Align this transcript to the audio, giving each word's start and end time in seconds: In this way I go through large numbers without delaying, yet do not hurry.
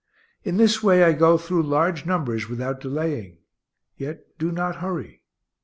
In 0.43 0.57
this 0.57 0.81
way 0.81 1.03
I 1.03 1.13
go 1.13 1.37
through 1.37 1.61
large 1.61 2.07
numbers 2.07 2.49
without 2.49 2.79
delaying, 2.81 3.37
yet 3.99 4.35
do 4.39 4.51
not 4.51 4.77
hurry. 4.77 5.21